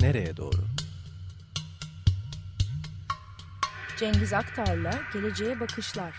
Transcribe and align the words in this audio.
nereye 0.00 0.36
doğru? 0.36 0.56
Cengiz 3.98 4.32
Aktar'la 4.32 4.90
Geleceğe 5.12 5.60
Bakışlar. 5.60 6.14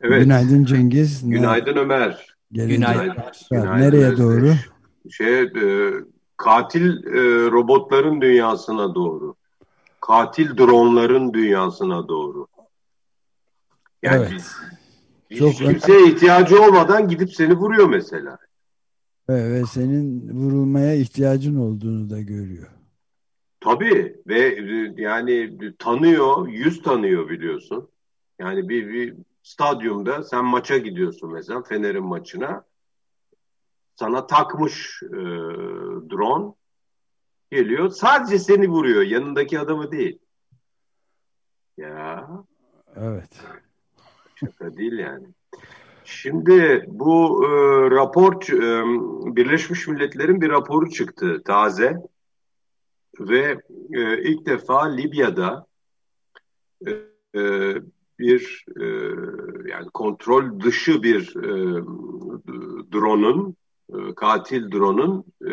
Evet. 0.00 0.22
Günaydın 0.22 0.64
Cengiz. 0.64 1.30
Günaydın 1.30 1.76
Ömer. 1.76 2.26
Gelecek- 2.52 2.76
Günaydın. 2.76 3.14
Günaydın 3.50 3.80
Nereye 3.80 4.16
doğru? 4.16 4.54
Şey, 5.10 5.40
e, 5.42 5.92
katil 6.36 6.90
e, 7.06 7.50
robotların 7.50 8.20
dünyasına 8.20 8.94
doğru. 8.94 9.34
Katil 10.00 10.56
dronların 10.56 11.34
dünyasına 11.34 12.08
doğru. 12.08 12.46
Yani 14.02 14.26
Evet. 14.30 14.44
hiç 15.30 15.38
Çok 15.38 15.54
kimseye 15.54 16.06
ihtiyacı 16.08 16.62
olmadan 16.62 17.08
gidip 17.08 17.34
seni 17.34 17.54
vuruyor 17.54 17.88
mesela. 17.88 18.38
Ve, 19.30 19.64
senin 19.66 20.28
vurulmaya 20.30 20.94
ihtiyacın 20.94 21.56
olduğunu 21.56 22.10
da 22.10 22.20
görüyor. 22.20 22.68
Tabii 23.60 24.16
ve 24.26 24.40
e, 24.40 24.94
yani 25.02 25.58
tanıyor, 25.78 26.48
yüz 26.48 26.82
tanıyor 26.82 27.28
biliyorsun. 27.28 27.88
Yani 28.38 28.68
bir, 28.68 28.88
bir 28.88 29.14
stadyumda 29.42 30.22
sen 30.22 30.44
maça 30.44 30.78
gidiyorsun 30.78 31.32
mesela 31.32 31.62
Fener'in 31.62 32.04
maçına. 32.04 32.64
Sana 33.94 34.26
takmış 34.26 35.02
e, 35.02 35.16
drone 36.10 36.54
geliyor. 37.50 37.90
Sadece 37.90 38.38
seni 38.38 38.68
vuruyor. 38.68 39.02
Yanındaki 39.02 39.58
adamı 39.58 39.90
değil. 39.90 40.18
Ya 41.76 42.28
Evet. 42.96 43.30
şaka 44.34 44.76
değil 44.76 44.98
yani. 44.98 45.26
Şimdi 46.10 46.84
bu 46.86 47.44
e, 47.44 47.48
rapor 47.90 48.32
e, 48.32 49.36
Birleşmiş 49.36 49.88
Milletler'in 49.88 50.40
bir 50.40 50.48
raporu 50.48 50.90
çıktı 50.90 51.42
taze 51.44 51.96
ve 53.20 53.60
e, 53.92 54.22
ilk 54.22 54.46
defa 54.46 54.84
Libya'da 54.84 55.66
e, 56.86 56.90
e, 57.40 57.74
bir 58.18 58.64
e, 58.80 58.84
yani 59.70 59.90
kontrol 59.94 60.60
dışı 60.60 61.02
bir 61.02 61.36
e, 61.36 61.82
drone'un 62.92 63.56
e, 63.92 64.14
katil 64.14 64.72
drone'un 64.72 65.24
e, 65.42 65.52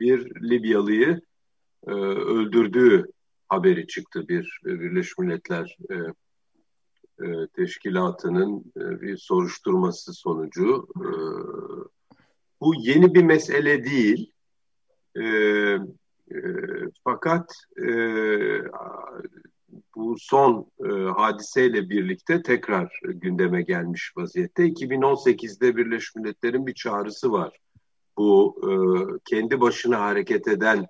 bir 0.00 0.50
Libyalı'yı 0.50 1.20
e, 1.86 1.90
öldürdüğü 1.90 3.06
haberi 3.48 3.86
çıktı 3.86 4.28
bir 4.28 4.60
Birleşmiş 4.64 5.18
Milletler 5.18 5.76
e, 5.90 5.94
e, 7.20 7.46
teşkilatının 7.46 8.72
e, 8.76 9.00
bir 9.00 9.16
soruşturması 9.16 10.12
sonucu. 10.12 10.88
E, 10.96 11.08
bu 12.60 12.74
yeni 12.74 13.14
bir 13.14 13.22
mesele 13.22 13.84
değil. 13.84 14.32
Fakat 17.04 17.52
bu 19.96 20.16
son 20.18 20.70
hadiseyle 21.16 21.90
birlikte 21.90 22.42
tekrar 22.42 23.00
gündeme 23.02 23.62
gelmiş 23.62 24.12
vaziyette. 24.16 24.68
2018'de 24.68 25.76
Birleşmiş 25.76 26.14
Milletler'in 26.16 26.66
bir 26.66 26.74
çağrısı 26.74 27.32
var. 27.32 27.58
Bu 28.16 28.60
kendi 29.24 29.60
başına 29.60 30.00
hareket 30.00 30.48
eden 30.48 30.86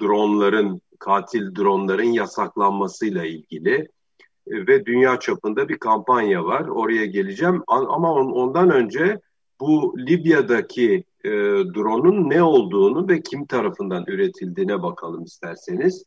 dronların, 0.00 0.80
katil 0.98 1.54
dronların 1.54 2.12
yasaklanmasıyla 2.12 3.24
ilgili 3.24 3.88
ve 4.50 4.86
dünya 4.86 5.20
çapında 5.20 5.68
bir 5.68 5.78
kampanya 5.78 6.44
var. 6.44 6.68
Oraya 6.68 7.06
geleceğim 7.06 7.62
ama 7.66 8.12
on- 8.12 8.32
ondan 8.32 8.70
önce 8.70 9.20
bu 9.60 9.94
Libya'daki 9.98 11.04
e, 11.24 11.30
drone'un 11.74 12.30
ne 12.30 12.42
olduğunu 12.42 13.08
ve 13.08 13.22
kim 13.22 13.46
tarafından 13.46 14.04
üretildiğine 14.06 14.82
bakalım 14.82 15.24
isterseniz. 15.24 16.04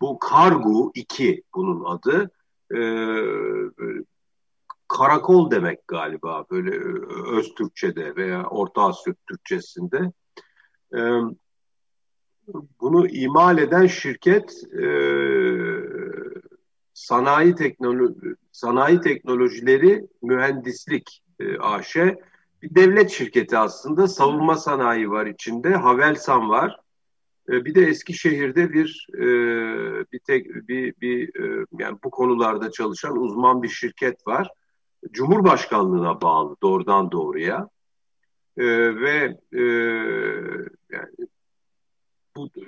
Bu 0.00 0.18
Kargu 0.18 0.92
2 0.94 1.42
bunun 1.54 1.84
adı. 1.84 2.30
E, 2.74 2.80
karakol 4.88 5.50
demek 5.50 5.88
galiba 5.88 6.44
böyle 6.50 6.70
öz 7.38 7.54
Türkçe'de 7.54 8.16
veya 8.16 8.46
Orta 8.46 8.82
Asya 8.82 9.14
Türkçesinde. 9.28 10.12
E, 10.96 11.00
bunu 12.80 13.06
imal 13.08 13.58
eden 13.58 13.86
şirket 13.86 14.64
e, 14.72 14.84
sanayi 16.94 17.54
teknoloji 17.54 18.14
sanayi 18.52 19.00
teknolojileri 19.00 20.06
mühendislik 20.22 21.22
e, 21.40 21.58
AŞ 21.58 21.96
bir 22.62 22.74
devlet 22.74 23.10
şirketi 23.10 23.58
aslında. 23.58 24.08
Savunma 24.08 24.56
sanayi 24.56 25.10
var 25.10 25.26
içinde. 25.26 25.74
Havelsan 25.74 26.48
var. 26.50 26.80
E, 27.48 27.64
bir 27.64 27.74
de 27.74 27.86
Eskişehir'de 27.86 28.72
bir 28.72 29.06
e, 29.14 29.26
bir 30.12 30.18
tek 30.18 30.46
bir, 30.68 30.94
bir 31.00 31.40
e, 31.40 31.66
yani 31.78 31.98
bu 32.04 32.10
konularda 32.10 32.70
çalışan 32.70 33.16
uzman 33.16 33.62
bir 33.62 33.68
şirket 33.68 34.26
var. 34.26 34.48
Cumhurbaşkanlığına 35.10 36.20
bağlı 36.20 36.56
doğrudan 36.62 37.10
doğruya. 37.10 37.68
E, 38.56 38.64
ve 38.96 39.38
e, 39.52 39.62
yani 40.90 41.28
bu 42.36 42.46
e, 42.46 42.62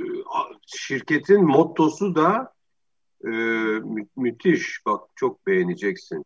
şirketin 0.67 1.45
mottosu 1.45 2.15
da 2.15 2.56
e, 3.27 3.31
mü- 3.79 4.09
müthiş. 4.17 4.81
Bak 4.87 5.01
çok 5.15 5.47
beğeneceksin. 5.47 6.25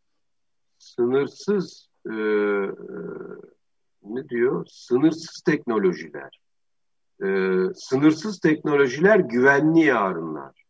Sınırsız 0.78 1.88
e, 2.06 2.14
e, 2.14 2.70
ne 4.04 4.28
diyor? 4.28 4.66
Sınırsız 4.70 5.42
teknolojiler. 5.46 6.40
E, 7.22 7.28
sınırsız 7.74 8.38
teknolojiler 8.38 9.18
güvenli 9.18 9.80
yarınlar. 9.80 10.60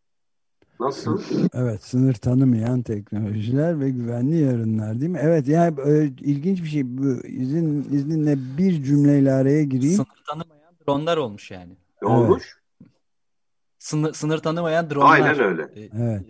Nasıl? 0.80 1.20
Evet, 1.54 1.84
sınır 1.84 2.14
tanımayan 2.14 2.82
teknolojiler 2.82 3.80
ve 3.80 3.90
güvenli 3.90 4.36
yarınlar 4.36 5.00
değil 5.00 5.10
mi? 5.10 5.20
Evet, 5.22 5.48
yani 5.48 5.80
e, 5.86 6.04
ilginç 6.04 6.62
bir 6.62 6.68
şey. 6.68 6.98
Bu 6.98 7.26
izin 7.26 7.82
izninle 7.82 8.36
bir 8.58 8.82
cümleyle 8.82 9.32
araya 9.32 9.62
gireyim. 9.64 9.96
Sınır 9.96 10.24
tanımayan 10.28 10.74
dronlar 10.86 11.16
olmuş 11.16 11.50
yani. 11.50 11.76
Ne 12.02 12.08
olmuş? 12.08 12.59
Sınır, 13.80 14.12
sınır 14.14 14.38
tanımayan 14.38 14.90
dronlar. 14.90 15.10
Aynen 15.10 15.40
öyle. 15.40 15.62
E, 15.62 15.88
Evet. 15.98 16.22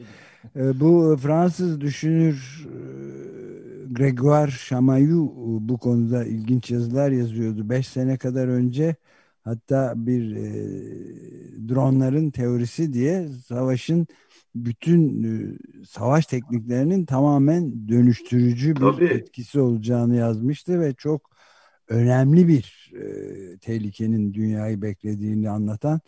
E, 0.56 0.81
Bu 0.81 1.16
Fransız 1.22 1.81
düşünür 1.81 2.66
e, 2.66 3.93
Grégoire 3.93 4.69
Chamaillou 4.69 5.27
e, 5.27 5.69
bu 5.69 5.78
konuda 5.78 6.25
ilginç 6.25 6.71
yazılar 6.71 7.11
yazıyordu. 7.11 7.69
Beş 7.71 7.87
sene 7.88 8.19
kadar 8.19 8.49
önce 8.49 8.97
hatta 9.44 9.93
bir 9.97 10.37
e, 10.37 11.69
dronların 11.69 12.31
teorisi 12.31 12.93
diye 12.93 13.28
savaşın 13.28 14.06
bütün 14.55 15.22
e, 15.25 15.59
savaş 15.88 16.27
tekniklerinin 16.27 17.05
tamamen 17.06 17.88
dönüştürücü 17.88 18.81
bir 18.81 18.81
Tabii. 18.81 19.05
etkisi 19.05 19.61
olacağını 19.61 20.17
yazmıştı 20.17 20.81
ve 20.81 20.94
çok 20.94 21.31
önemli 21.88 22.49
bir 22.49 22.93
e, 22.94 23.59
tehlikenin 23.59 24.34
dünyayı 24.34 24.82
beklediğini 24.82 25.50
anlatan 25.50 25.97
e, 25.97 26.00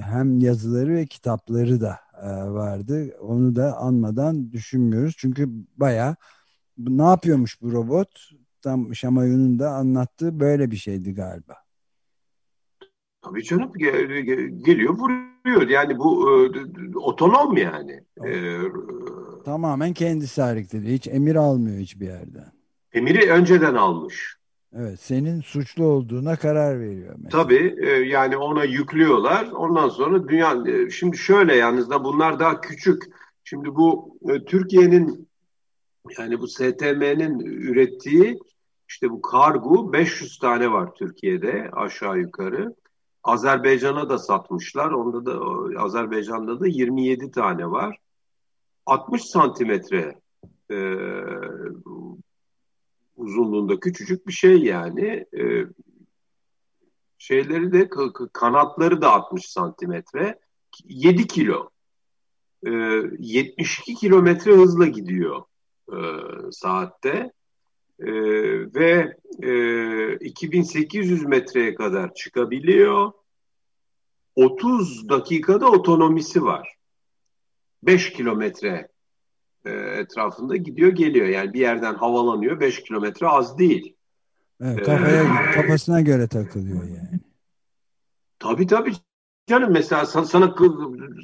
hem 0.00 0.38
yazıları 0.38 0.94
ve 0.94 1.06
kitapları 1.06 1.80
da 1.80 1.98
e, 2.22 2.50
vardı. 2.50 3.16
Onu 3.20 3.56
da 3.56 3.76
anmadan 3.76 4.52
düşünmüyoruz. 4.52 5.14
Çünkü 5.18 5.48
bayağı 5.76 6.16
bu 6.76 6.98
ne 6.98 7.02
yapıyormuş 7.02 7.62
bu 7.62 7.72
robot? 7.72 8.30
Tam 8.62 8.94
Şamayun'un 8.94 9.58
da 9.58 9.70
anlattığı 9.70 10.40
böyle 10.40 10.70
bir 10.70 10.76
şeydi 10.76 11.14
galiba. 11.14 11.54
Tabii 13.22 13.44
canım 13.44 13.72
ge- 13.74 14.24
ge- 14.24 14.64
geliyor 14.64 14.94
vuruyor. 14.98 15.68
Yani 15.68 15.98
bu 15.98 16.30
e, 16.30 16.98
otonom 16.98 17.56
yani. 17.56 18.04
E, 18.26 18.58
Tamamen 19.44 19.92
kendisi 19.92 20.42
hareket 20.42 20.74
ediyor. 20.74 20.92
Hiç 20.92 21.06
emir 21.08 21.36
almıyor 21.36 21.78
hiçbir 21.78 22.06
yerden. 22.06 22.52
emiri 22.92 23.30
önceden 23.30 23.74
almış. 23.74 24.37
Evet, 24.76 25.00
senin 25.00 25.40
suçlu 25.40 25.84
olduğuna 25.84 26.36
karar 26.36 26.80
veriyor 26.80 27.14
mesela. 27.18 27.42
Tabii 27.42 27.76
e, 27.78 27.90
yani 27.90 28.36
ona 28.36 28.64
yüklüyorlar. 28.64 29.46
Ondan 29.50 29.88
sonra 29.88 30.28
dünya 30.28 30.56
e, 30.66 30.90
şimdi 30.90 31.16
şöyle 31.16 31.56
yalnız 31.56 31.90
da 31.90 32.04
bunlar 32.04 32.38
daha 32.38 32.60
küçük. 32.60 33.02
Şimdi 33.44 33.74
bu 33.74 34.18
e, 34.28 34.44
Türkiye'nin 34.44 35.28
yani 36.18 36.40
bu 36.40 36.48
STM'nin 36.48 37.40
ürettiği 37.40 38.38
işte 38.88 39.10
bu 39.10 39.22
kargo 39.22 39.92
500 39.92 40.38
tane 40.38 40.72
var 40.72 40.94
Türkiye'de 40.94 41.70
aşağı 41.72 42.18
yukarı. 42.18 42.74
Azerbaycan'a 43.24 44.08
da 44.08 44.18
satmışlar. 44.18 44.90
Onda 44.90 45.26
da 45.26 45.40
Azerbaycan'da 45.80 46.60
da 46.60 46.66
27 46.66 47.30
tane 47.30 47.70
var. 47.70 47.98
60 48.86 49.24
santimetre 49.24 50.14
e, 50.70 50.76
uzunluğunda 53.18 53.80
küçücük 53.80 54.26
bir 54.26 54.32
şey 54.32 54.56
yani. 54.56 55.26
E, 55.38 55.66
şeyleri 57.18 57.72
de 57.72 57.88
kanatları 58.32 59.02
da 59.02 59.12
60 59.12 59.46
santimetre. 59.50 60.38
7 60.84 61.26
kilo. 61.26 61.70
E, 62.66 62.70
72 63.18 63.94
kilometre 63.94 64.52
hızla 64.52 64.86
gidiyor 64.86 65.42
e, 65.92 65.98
saatte. 66.50 67.32
E, 68.00 68.12
ve 68.74 69.16
e, 69.42 70.16
2800 70.16 71.24
metreye 71.24 71.74
kadar 71.74 72.14
çıkabiliyor. 72.14 73.12
30 74.34 75.08
dakikada 75.08 75.70
otonomisi 75.70 76.42
var. 76.42 76.74
5 77.82 78.12
kilometre 78.12 78.88
e, 79.68 80.00
etrafında 80.00 80.56
gidiyor 80.56 80.92
geliyor. 80.92 81.26
Yani 81.26 81.52
bir 81.52 81.60
yerden 81.60 81.94
havalanıyor 81.94 82.60
5 82.60 82.82
kilometre 82.82 83.26
az 83.26 83.58
değil. 83.58 83.94
Evet, 84.60 84.86
kafaya, 84.86 85.50
kafasına 85.52 86.00
göre 86.00 86.28
takılıyor 86.28 86.84
yani. 86.84 87.20
Tabii 88.38 88.66
tabii 88.66 88.92
canım 89.46 89.72
mesela 89.72 90.06
sana, 90.06 90.24
sana, 90.24 90.54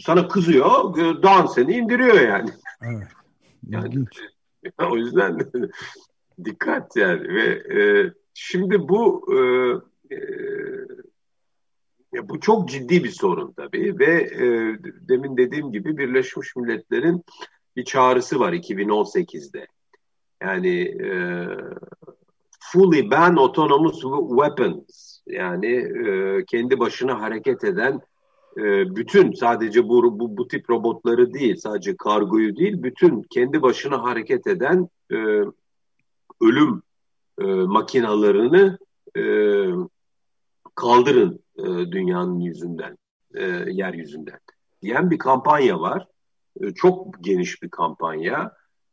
sana 0.04 0.28
kızıyor 0.28 0.94
Doğan 1.22 1.46
seni 1.46 1.72
indiriyor 1.72 2.20
yani. 2.20 2.50
Evet. 2.82 3.08
Yani, 3.68 4.04
o 4.90 4.96
yüzden 4.96 5.38
dikkat 6.44 6.96
yani 6.96 7.28
ve 7.28 7.44
e, 7.80 8.12
şimdi 8.34 8.88
bu 8.88 9.26
e, 9.32 9.38
e, 12.14 12.28
bu 12.28 12.40
çok 12.40 12.68
ciddi 12.68 13.04
bir 13.04 13.10
sorun 13.10 13.52
tabii 13.52 13.98
ve 13.98 14.20
e, 14.20 14.46
demin 15.08 15.36
dediğim 15.36 15.72
gibi 15.72 15.98
Birleşmiş 15.98 16.56
Milletler'in 16.56 17.24
bir 17.76 17.84
çağrısı 17.84 18.40
var 18.40 18.52
2018'de. 18.52 19.66
Yani 20.42 20.80
e, 20.80 21.10
fully 22.60 23.10
ban 23.10 23.36
autonomous 23.36 24.00
weapons 24.28 25.18
yani 25.26 25.76
e, 25.76 26.44
kendi 26.44 26.80
başına 26.80 27.20
hareket 27.20 27.64
eden 27.64 28.00
e, 28.56 28.96
bütün 28.96 29.32
sadece 29.32 29.88
bu, 29.88 30.18
bu 30.20 30.36
bu 30.36 30.48
tip 30.48 30.70
robotları 30.70 31.34
değil 31.34 31.56
sadece 31.56 31.96
kargoyu 31.96 32.56
değil 32.56 32.82
bütün 32.82 33.22
kendi 33.22 33.62
başına 33.62 34.02
hareket 34.02 34.46
eden 34.46 34.88
e, 35.12 35.16
ölüm 36.40 36.82
e, 37.40 37.44
makinalarını 37.44 38.78
e, 39.16 39.22
kaldırın 40.74 41.40
e, 41.58 41.64
dünyanın 41.64 42.40
yüzünden 42.40 42.98
e, 43.34 43.42
yeryüzünden 43.70 44.38
diyen 44.82 45.10
bir 45.10 45.18
kampanya 45.18 45.80
var 45.80 46.08
e, 46.60 46.74
çok 46.74 47.24
geniş 47.24 47.62
bir 47.62 47.70
kampanya 47.70 48.52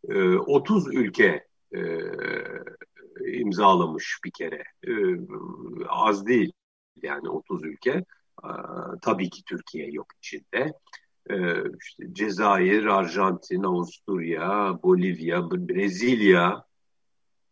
e, 0.10 0.36
30 0.36 0.96
ülke 0.96 1.48
e, 1.76 1.82
imzalamış 3.26 4.20
bir 4.26 4.32
kere. 4.32 4.64
E, 4.88 4.92
az 5.88 6.28
değil 6.28 6.52
yani 7.04 7.30
30 7.30 7.64
ülke. 7.64 8.06
E, 8.44 8.52
tabii 9.02 9.30
ki 9.30 9.44
Türkiye 9.44 9.92
yok 9.92 10.08
içinde. 10.18 10.74
E, 11.30 11.36
Cezayir, 12.12 12.86
Arjantin, 12.86 13.64
Avusturya, 13.64 14.80
Bolivya, 14.84 15.52
Brezilya, 15.52 16.66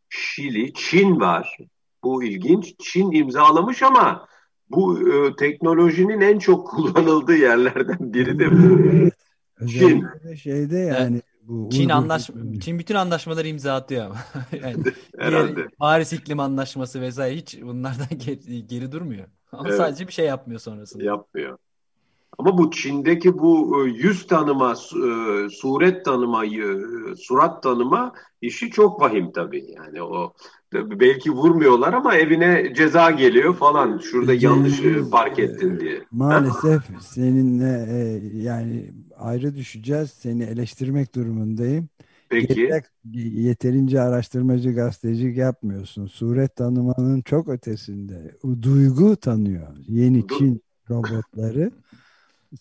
Şili, 0.09 0.73
Çin 0.73 1.19
var. 1.19 1.57
Bu 2.03 2.23
ilginç. 2.23 2.75
Çin 2.79 3.11
imzalamış 3.11 3.83
ama 3.83 4.27
bu 4.69 5.09
e, 5.13 5.35
teknolojinin 5.35 6.21
en 6.21 6.39
çok 6.39 6.67
kullanıldığı 6.69 7.37
yerlerden 7.37 8.13
biri 8.13 8.39
de 8.39 8.51
bu. 8.51 9.09
Çin. 9.67 10.05
Şeyde 10.35 10.77
yani 10.77 11.21
bu 11.49 11.69
Çin 11.71 11.89
anlaş 11.89 12.29
Çin 12.61 12.79
bütün 12.79 12.95
anlaşmaları 12.95 13.47
imza 13.47 13.75
atıyor 13.75 14.05
ama. 14.05 14.15
yani 14.63 14.83
Herhalde. 15.19 15.67
Paris 15.79 16.13
İklim 16.13 16.39
Anlaşması 16.39 17.01
vesaire 17.01 17.35
hiç 17.35 17.61
bunlardan 17.61 18.07
geri, 18.17 18.67
geri 18.67 18.91
durmuyor. 18.91 19.27
Ama 19.51 19.69
evet. 19.69 19.77
sadece 19.77 20.07
bir 20.07 20.13
şey 20.13 20.25
yapmıyor 20.25 20.59
sonrasında. 20.59 21.03
Yapmıyor. 21.03 21.57
Ama 22.37 22.57
bu 22.57 22.71
Çin'deki 22.71 23.39
bu 23.39 23.83
e, 23.85 23.89
yüz 23.89 24.27
tanıma, 24.27 24.71
e, 24.71 25.49
suret 25.49 26.05
tanıma, 26.05 26.45
e, 26.45 26.85
surat 27.15 27.63
tanıma 27.63 28.13
işi 28.41 28.69
çok 28.69 29.01
vahim 29.01 29.31
tabii. 29.31 29.65
Yani 29.75 30.03
o 30.03 30.33
belki 30.73 31.31
vurmuyorlar 31.31 31.93
ama 31.93 32.15
evine 32.15 32.73
ceza 32.75 33.11
geliyor 33.11 33.55
falan. 33.55 33.97
Şurada 33.97 34.33
yanlış 34.33 34.81
park 35.11 35.39
ettin 35.39 35.79
diye. 35.79 36.05
Maalesef 36.11 36.81
seninle 37.01 37.87
yani 38.33 38.91
ayrı 39.19 39.55
düşeceğiz. 39.55 40.11
Seni 40.11 40.43
eleştirmek 40.43 41.15
durumundayım. 41.15 41.89
Peki. 42.29 42.59
Yeter, 42.59 42.83
yeterince 43.13 44.01
araştırmacı 44.01 44.71
gazetecilik 44.71 45.37
yapmıyorsun. 45.37 46.07
Suret 46.07 46.55
tanımanın 46.55 47.21
çok 47.21 47.49
ötesinde. 47.49 48.35
Duygu 48.61 49.15
tanıyor. 49.15 49.67
Yeni 49.87 50.29
du 50.29 50.37
Çin 50.37 50.63
robotları. 50.89 51.71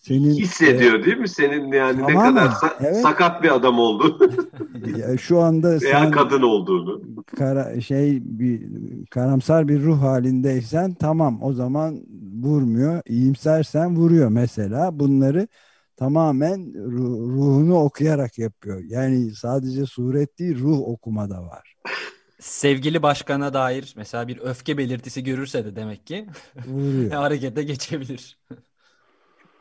Senin 0.00 0.34
hissediyor 0.34 0.94
e, 0.94 1.04
değil 1.04 1.16
mi? 1.16 1.28
Senin 1.28 1.72
yani 1.72 2.02
ne 2.02 2.14
kadar 2.14 2.50
sa 2.50 2.76
evet. 2.80 2.96
sakat 2.96 3.42
bir 3.42 3.54
adam 3.54 3.78
olduğunu. 3.78 5.18
şu 5.18 5.40
anda 5.40 5.68
veya 5.68 5.80
sen 5.80 6.10
kadın 6.10 6.42
olduğunu. 6.42 7.02
Kara, 7.36 7.80
şey 7.80 8.20
bir 8.24 8.62
karamsar 9.10 9.68
bir 9.68 9.82
ruh 9.82 10.02
halindeysen 10.02 10.94
tamam 10.94 11.38
o 11.42 11.52
zaman 11.52 12.00
vurmuyor. 12.42 13.02
İyimsersen 13.06 13.96
vuruyor 13.96 14.28
mesela. 14.28 14.98
Bunları 14.98 15.48
tamamen 15.98 16.74
ruhunu 16.74 17.80
okuyarak 17.80 18.38
yapıyor. 18.38 18.82
Yani 18.88 19.30
sadece 19.30 19.86
suret 19.86 20.38
değil 20.38 20.58
ruh 20.58 20.80
okuma 20.80 21.30
da 21.30 21.42
var. 21.42 21.76
Sevgili 22.40 23.02
başkana 23.02 23.54
dair 23.54 23.94
mesela 23.96 24.28
bir 24.28 24.38
öfke 24.38 24.78
belirtisi 24.78 25.24
görürse 25.24 25.64
de 25.64 25.76
demek 25.76 26.06
ki 26.06 26.26
harekete 27.10 27.62
geçebilir. 27.62 28.38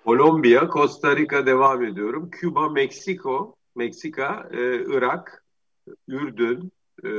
Kolombiya, 0.06 0.70
Costa 0.74 1.16
Rica 1.16 1.46
devam 1.46 1.84
ediyorum. 1.84 2.30
Küba, 2.30 2.70
Meksiko, 2.70 3.56
Meksika, 3.76 4.50
e, 4.52 4.84
Irak, 4.84 5.44
Ürdün, 6.08 6.72
e, 7.04 7.10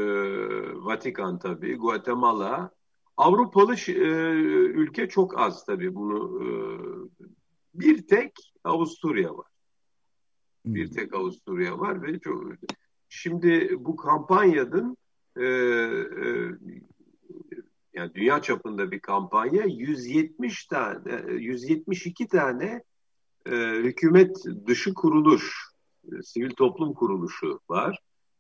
Vatikan 0.85 1.39
tabii, 1.39 1.75
Guatemala. 1.77 2.71
Avrupalı 3.17 3.75
e, 3.75 3.93
ülke 4.81 5.09
çok 5.09 5.39
az 5.41 5.67
tabii 5.67 5.95
bunu. 5.95 6.43
E, 6.43 6.49
bir 7.75 8.07
tek 8.07 8.33
Avusturya 8.69 9.37
var. 9.37 9.47
Bir 10.67 10.87
hmm. 10.87 10.95
tek 10.95 11.15
Avusturya 11.15 11.79
var 11.79 12.03
ve 12.03 12.21
çok... 12.21 12.45
Şimdi 13.09 13.77
bu 13.79 13.97
kampanyanın 13.97 14.97
e, 15.37 15.45
e, 15.45 16.51
yani 17.95 18.15
dünya 18.15 18.43
çapında 18.43 18.91
bir 18.91 19.01
kampanya 19.01 19.65
170 19.65 20.67
tane 20.67 21.23
172 21.33 22.29
tane 22.29 22.83
e, 23.47 23.53
hükümet 23.57 24.37
dışı 24.67 24.95
kuruluş 24.95 25.69
e, 26.13 26.23
sivil 26.23 26.51
toplum 26.51 26.95
kuruluşu 26.95 27.61
var. 27.69 27.99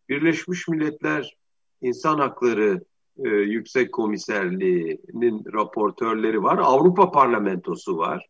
Birleşmiş 0.08 0.69
Milletler 0.69 1.36
İnsan 1.80 2.19
Hakları 2.19 2.84
e, 3.25 3.28
Yüksek 3.28 3.92
Komiserliği'nin 3.92 5.44
raportörleri 5.52 6.42
var. 6.42 6.58
Avrupa 6.58 7.11
Parlamentosu 7.11 7.99
var. 7.99 8.28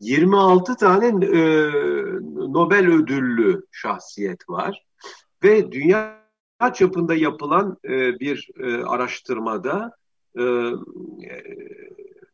26 0.00 0.76
tane 0.76 1.06
e, 1.06 1.40
Nobel 2.52 2.88
ödüllü 2.88 3.66
şahsiyet 3.72 4.48
var. 4.48 4.84
Ve 5.44 5.72
dünya 5.72 6.24
çapında 6.74 7.14
yapılan 7.14 7.76
e, 7.84 8.20
bir 8.20 8.48
e, 8.60 8.84
araştırmada 8.84 9.96
e, 10.38 10.42
e, 10.42 10.74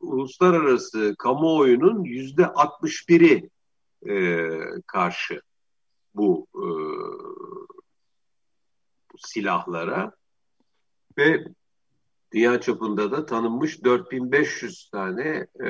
uluslararası 0.00 1.14
kamuoyunun 1.18 2.04
yüzde 2.04 2.42
61'i 2.42 3.50
e, 4.08 4.48
karşı 4.86 5.40
bu, 6.14 6.46
e, 6.54 6.66
bu 9.12 9.18
silahlara. 9.18 10.12
Ve 11.18 11.44
dünya 12.32 12.60
çapında 12.60 13.12
da 13.12 13.26
tanınmış 13.26 13.84
4500 13.84 14.90
tane 14.90 15.46
e, 15.64 15.68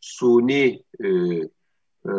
suni 0.00 0.82
e, 1.04 1.08
e, 2.06 2.12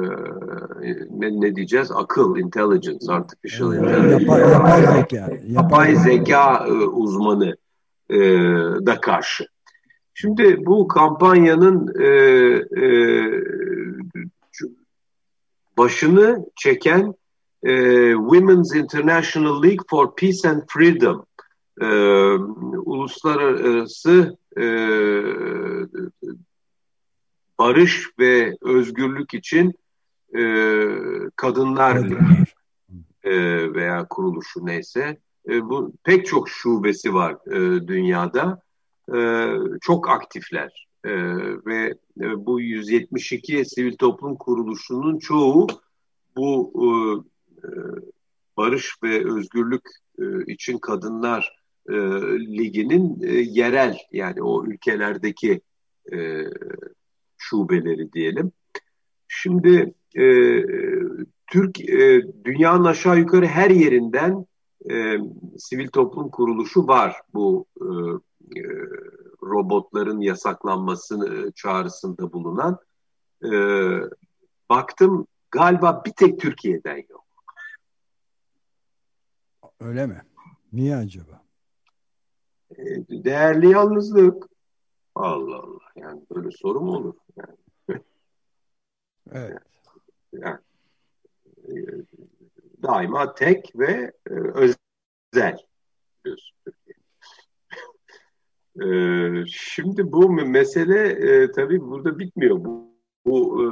ne, 1.10 1.42
ne 1.42 1.56
diyeceğiz? 1.56 1.92
Akıl, 1.92 2.38
intelligence, 2.38 3.14
artificial 3.14 3.74
intelligence. 3.76 4.26
Yapay, 4.26 4.52
yapay 4.52 4.86
zeka. 4.86 5.30
Yapay 5.48 5.96
zeka 5.96 6.66
e, 6.68 6.72
uzmanı 6.72 7.56
e, 8.10 8.20
da 8.86 9.02
karşı. 9.02 9.46
Şimdi 10.14 10.66
bu 10.66 10.88
kampanyanın 10.88 11.94
e, 12.00 12.08
e, 12.82 12.86
başını 15.78 16.46
çeken 16.56 17.14
e, 17.64 17.74
Women's 18.14 18.76
International 18.76 19.64
League 19.64 19.86
for 19.90 20.16
Peace 20.16 20.50
and 20.50 20.62
Freedom 20.68 21.26
e, 21.82 21.86
uluslararası 22.86 24.38
e, 24.58 24.66
barış 27.62 28.10
ve 28.20 28.58
özgürlük 28.62 29.34
için 29.34 29.74
e, 30.38 30.44
kadınlar 31.36 31.98
e, 33.24 33.34
veya 33.74 34.08
kuruluşu 34.08 34.66
neyse 34.66 35.18
e, 35.50 35.70
bu 35.70 35.94
pek 36.04 36.26
çok 36.26 36.50
şubesi 36.50 37.14
var 37.14 37.38
e, 37.48 37.88
dünyada. 37.88 38.62
E, 39.16 39.20
çok 39.82 40.10
aktifler 40.10 40.88
e, 41.04 41.12
ve 41.66 41.94
e, 42.22 42.46
bu 42.46 42.62
172 42.62 43.66
sivil 43.66 43.98
toplum 43.98 44.36
kuruluşunun 44.36 45.20
çoğu 45.20 45.68
bu 46.36 46.74
e, 46.76 46.88
e, 47.68 47.70
barış 48.58 48.96
ve 49.04 49.34
özgürlük 49.34 49.90
e, 50.20 50.54
için 50.54 50.78
kadınlar 50.78 51.54
e, 51.90 51.94
e, 51.96 52.00
Ligi'nin 52.40 53.22
e, 53.24 53.34
yerel 53.34 53.98
yani 54.12 54.42
o 54.44 54.66
ülkelerdeki 54.66 55.62
e, 56.12 56.18
şubeleri 57.42 58.14
diyelim. 58.14 58.52
Şimdi 59.28 59.94
e, 60.16 60.26
Türk 61.48 61.90
e, 61.90 62.22
dünyanın 62.46 62.86
aşağı 62.86 63.20
yukarı 63.20 63.46
her 63.46 63.70
yerinden 63.70 64.46
e, 64.92 65.18
sivil 65.58 65.88
toplum 65.88 66.30
kuruluşu 66.30 66.88
var 66.88 67.22
bu 67.34 67.66
e, 67.82 67.86
e, 68.60 68.64
robotların 69.44 70.22
yasaklanması 70.22 71.52
çağrısında 71.56 72.34
bulunan. 72.34 72.78
E, 73.44 73.50
baktım 74.70 75.28
galiba 75.52 76.02
bir 76.06 76.12
tek 76.12 76.40
Türkiye'den 76.40 77.04
yok. 77.10 77.26
Öyle 79.80 80.08
mi? 80.08 80.22
Niye 80.74 80.96
acaba? 80.96 81.42
E, 82.72 82.84
değerli 83.10 83.70
yalnızlık. 83.70 84.48
Allah 85.16 85.56
Allah. 85.56 85.80
Yani 85.96 86.22
böyle 86.36 86.52
soru 86.52 86.82
mu 86.82 86.92
olur? 86.92 87.14
Evet. 89.32 89.58
Yani, 90.34 90.58
e, 91.68 91.74
daima 92.84 93.34
tek 93.34 93.72
ve 93.76 94.12
e, 94.30 94.34
özel 94.34 95.58
diyorsun. 96.26 96.58
E, 98.82 98.88
şimdi 99.48 100.12
bu 100.12 100.30
mesele 100.30 101.52
tabii 101.52 101.82
burada 101.82 102.20
bitmiyor. 102.20 102.66
Bu, 102.66 102.96
bu 103.26 103.70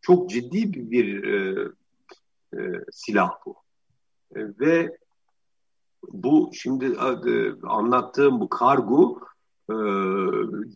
çok 0.00 0.30
ciddi 0.30 0.72
bir, 0.72 0.90
bir 0.90 1.72
silah 2.92 3.30
bu. 3.46 3.56
Ve 4.34 4.96
bu 6.12 6.50
şimdi 6.54 6.98
anlattığım 7.62 8.40
bu 8.40 8.48
kargo 8.48 9.20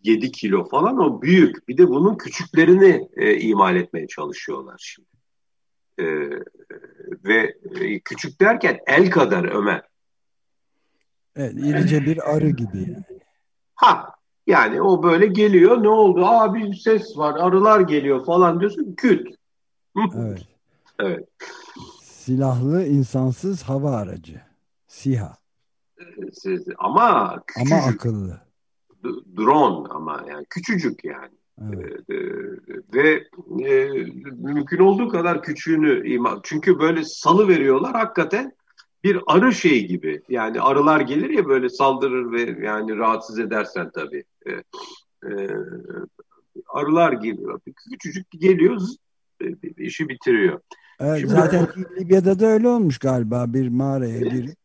7 0.03 0.33
kilo 0.33 0.69
falan 0.69 0.99
o 0.99 1.23
büyük. 1.23 1.69
Bir 1.69 1.79
de 1.79 1.89
bunun 1.89 2.15
küçüklerini 2.15 3.09
e, 3.17 3.41
imal 3.41 3.77
etmeye 3.77 4.07
çalışıyorlar 4.07 4.77
şimdi. 4.79 5.09
E, 5.99 6.05
ve 7.25 7.57
e, 7.81 8.01
küçük 8.01 8.41
derken 8.41 8.79
el 8.87 9.11
kadar 9.11 9.45
Ömer. 9.45 9.83
Evet, 11.37 11.55
irice 11.55 12.05
bir 12.05 12.35
arı 12.35 12.51
gibi 12.51 12.79
yani. 12.79 13.05
Ha, 13.75 14.15
yani 14.47 14.83
o 14.83 15.03
böyle 15.03 15.27
geliyor. 15.27 15.83
Ne 15.83 15.89
oldu? 15.89 16.27
Aa 16.27 16.55
bir 16.55 16.75
ses 16.75 17.19
var. 17.19 17.35
Arılar 17.41 17.81
geliyor 17.81 18.27
falan 18.27 18.61
diyorsun. 18.61 18.95
Küt. 18.97 19.37
evet. 20.17 20.43
Evet. 20.99 21.29
Silahlı 22.03 22.87
insansız 22.87 23.63
hava 23.63 23.97
aracı. 23.97 24.41
SİHA. 24.87 25.37
Ama 26.79 27.43
küçücük. 27.47 27.73
Ama 27.73 27.87
akıllı. 27.87 28.46
Drone 29.37 29.89
ama 29.89 30.25
yani 30.29 30.47
küçücük 30.51 31.05
yani. 31.05 31.35
Evet. 31.75 32.11
Ee, 32.11 32.17
ve 32.95 33.25
e, 33.69 33.89
mümkün 34.33 34.79
olduğu 34.79 35.09
kadar 35.09 35.43
küçüğünü 35.43 36.09
ima. 36.09 36.41
Çünkü 36.43 36.79
böyle 36.79 37.05
salı 37.05 37.49
veriyorlar 37.49 37.93
hakikaten 37.93 38.53
bir 39.05 39.21
arı 39.27 39.53
şeyi 39.53 39.87
gibi. 39.87 40.23
Yani 40.29 40.61
arılar 40.61 41.01
gelir 41.01 41.31
ya 41.31 41.47
böyle 41.47 41.69
saldırır 41.69 42.33
ve 42.33 42.67
yani 42.67 42.97
rahatsız 42.97 43.39
edersen 43.39 43.91
tabii. 43.95 44.25
Ee, 44.47 44.53
e, 45.31 45.49
arılar 46.69 47.13
geliyor. 47.13 47.61
Küçücük 47.91 48.31
geliyor 48.31 48.81
e, 49.41 49.47
işi 49.77 50.09
bitiriyor. 50.09 50.61
Evet, 51.01 51.21
Şimdi, 51.21 51.33
zaten 51.33 51.67
Libya'da 52.01 52.39
da 52.39 52.47
öyle 52.47 52.69
olmuş 52.69 52.99
galiba 52.99 53.45
bir 53.49 53.69
mağaraya 53.69 54.19
evet. 54.19 54.33
girip 54.33 54.57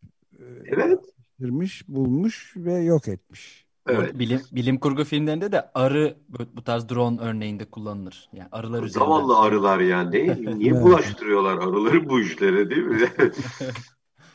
evet. 0.65 1.00
Kırmış, 1.39 1.88
bulmuş 1.88 2.53
ve 2.57 2.74
yok 2.74 3.07
etmiş. 3.07 3.60
Evet. 3.88 4.19
Bilim, 4.19 4.41
bilim 4.51 4.79
kurgu 4.79 5.03
filmlerinde 5.03 5.51
de 5.51 5.71
arı 5.73 6.17
bu 6.53 6.63
tarz 6.63 6.89
drone 6.89 7.21
örneğinde 7.21 7.65
kullanılır. 7.65 8.29
Yani 8.33 8.50
arılar 8.51 8.83
üzerinde. 8.83 9.00
Zavallı 9.00 9.39
arılar 9.39 9.79
yani. 9.79 10.45
Niye 10.57 10.73
bulaştırıyorlar 10.73 11.57
arıları 11.57 12.09
bu 12.09 12.19
işlere 12.19 12.69
değil 12.69 12.83
mi? 12.83 13.11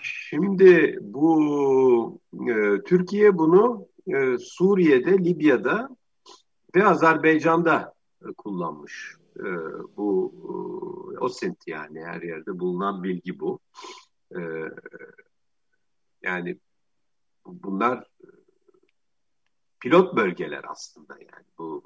Şimdi 0.02 0.98
bu 1.00 2.20
e, 2.48 2.82
Türkiye 2.86 3.38
bunu 3.38 3.86
e, 4.06 4.38
Suriye'de, 4.38 5.24
Libya'da 5.24 5.96
ve 6.76 6.86
Azerbaycan'da 6.86 7.94
e, 8.22 8.32
kullanmış. 8.32 9.14
E, 9.36 9.46
bu 9.96 10.34
e, 11.14 11.18
OSINT 11.18 11.58
yani 11.66 12.04
her 12.04 12.22
yerde 12.22 12.58
bulunan 12.58 13.02
bilgi 13.02 13.40
bu. 13.40 13.60
E, 14.36 14.40
yani 16.22 16.58
bunlar 17.46 18.04
pilot 19.80 20.16
bölgeler 20.16 20.64
aslında 20.68 21.14
yani 21.14 21.44
bu 21.58 21.82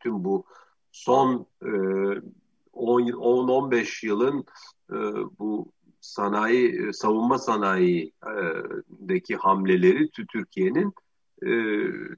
tüm 0.00 0.24
bu 0.24 0.44
son 0.92 1.46
e, 1.62 1.66
10-15 2.72 4.06
yılın 4.06 4.44
e, 4.90 4.96
bu 5.38 5.72
sanayi 6.00 6.92
savunma 6.92 7.38
sanayideki 7.38 9.36
hamleleri 9.36 10.10
Türkiye'nin 10.10 10.94
e, 11.46 11.50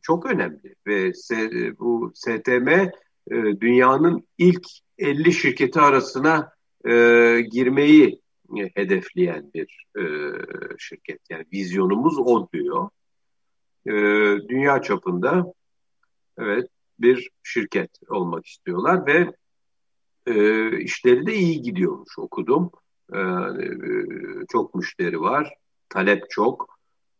çok 0.02 0.26
önemli 0.26 0.74
ve 0.86 1.12
bu 1.78 2.12
STM 2.14 2.68
e, 2.68 2.90
dünyanın 3.60 4.28
ilk 4.38 4.66
50 4.98 5.32
şirketi 5.32 5.80
arasına 5.80 6.52
e, 6.84 6.90
girmeyi 7.40 8.20
hedefleyen 8.74 9.50
bir 9.54 9.86
e, 9.98 10.04
şirket. 10.78 11.20
Yani 11.30 11.44
vizyonumuz 11.52 12.18
o 12.18 12.48
diyor. 12.52 12.88
E, 13.86 13.92
dünya 14.48 14.82
çapında 14.82 15.52
evet 16.38 16.68
bir 16.98 17.30
şirket 17.42 17.90
olmak 18.08 18.46
istiyorlar 18.46 19.06
ve 19.06 19.32
e, 20.26 20.78
işleri 20.80 21.26
de 21.26 21.34
iyi 21.34 21.62
gidiyormuş 21.62 22.18
okudum. 22.18 22.70
E, 23.14 23.20
çok 24.48 24.74
müşteri 24.74 25.20
var, 25.20 25.54
talep 25.88 26.30
çok. 26.30 26.78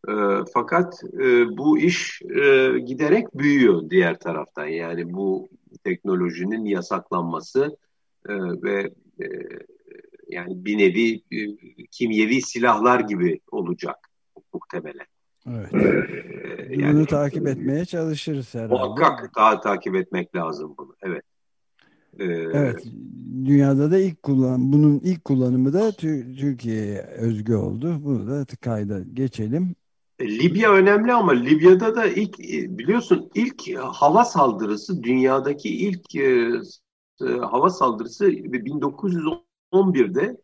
E, 0.08 0.12
fakat 0.54 1.04
e, 1.14 1.56
bu 1.58 1.78
iş 1.78 2.22
e, 2.22 2.78
giderek 2.78 3.38
büyüyor 3.38 3.90
diğer 3.90 4.18
taraftan. 4.18 4.66
Yani 4.66 5.12
bu 5.12 5.48
teknolojinin 5.84 6.64
yasaklanması 6.64 7.76
e, 8.28 8.34
ve 8.62 8.94
e, 9.20 9.26
yani 10.28 10.64
bir 10.64 10.78
nevi 10.78 11.22
e, 11.32 11.56
kimyevi 11.90 12.42
silahlar 12.42 13.00
gibi 13.00 13.40
olacak 13.50 13.96
muhtemelen. 14.52 15.06
Evet. 15.56 15.74
Ee, 15.74 16.76
yani, 16.76 16.94
bunu 16.94 17.06
takip 17.06 17.46
etmeye 17.46 17.84
çalışırız 17.84 18.54
herhalde. 18.54 18.72
Muhakkak 18.72 19.36
daha 19.36 19.60
takip 19.60 19.96
etmek 19.96 20.36
lazım 20.36 20.74
bunu. 20.78 20.94
Evet. 21.02 21.22
Ee, 22.18 22.24
evet. 22.24 22.84
Dünyada 23.44 23.90
da 23.90 23.98
ilk 23.98 24.22
kullan 24.22 24.72
bunun 24.72 25.00
ilk 25.04 25.24
kullanımı 25.24 25.72
da 25.72 25.92
Türkiye'ye 25.92 27.02
özgü 27.02 27.54
oldu. 27.54 28.00
Bunu 28.04 28.30
da 28.30 28.46
kayda 28.60 29.00
geçelim. 29.14 29.74
E, 30.18 30.38
Libya 30.38 30.72
önemli 30.72 31.12
ama 31.12 31.32
Libya'da 31.32 31.96
da 31.96 32.06
ilk 32.06 32.40
e, 32.40 32.78
biliyorsun 32.78 33.30
ilk 33.34 33.78
hava 33.78 34.24
saldırısı 34.24 35.02
dünyadaki 35.02 35.68
ilk 35.68 36.14
e, 36.16 36.50
hava 37.40 37.70
saldırısı 37.70 38.28
1910 38.28 39.48
11'de 39.72 40.36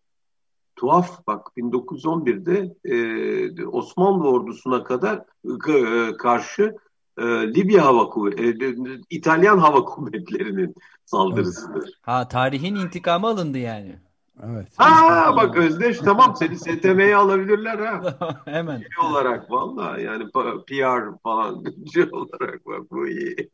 tuhaf 0.76 1.26
bak 1.26 1.46
1911'de 1.56 2.74
e, 2.84 3.66
Osmanlı 3.66 4.28
ordusuna 4.28 4.84
kadar 4.84 5.22
e, 5.68 6.16
karşı 6.16 6.76
e, 7.18 7.22
Libya 7.24 7.84
Hava 7.84 8.08
Kuvvetleri, 8.08 8.92
e, 8.92 9.00
İtalyan 9.10 9.58
Hava 9.58 9.84
Kuvvetleri'nin 9.84 10.74
saldırısıdır. 11.04 11.90
Ha 12.02 12.28
tarihin 12.28 12.74
intikamı 12.74 13.26
alındı 13.26 13.58
yani. 13.58 13.98
Evet. 14.42 14.68
Ha 14.76 15.36
bak 15.36 15.56
Özdeş 15.56 15.98
tamam 15.98 16.36
seni 16.36 16.58
STM'ye 16.58 17.16
alabilirler 17.16 17.78
ha. 17.78 18.16
Hemen. 18.44 18.76
Şey 18.76 19.10
olarak 19.10 19.50
valla 19.50 19.98
yani 19.98 20.24
PR 20.66 21.22
falan 21.22 21.64
şey 21.94 22.08
olarak 22.12 22.66
bak 22.66 22.90
bu 22.90 23.08
iyi. 23.08 23.50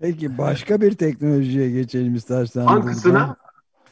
Peki 0.00 0.38
başka 0.38 0.80
bir 0.80 0.92
teknolojiye 0.92 1.70
geçelim 1.70 2.14
istersen. 2.14 2.66
Hangisine? 2.66 3.26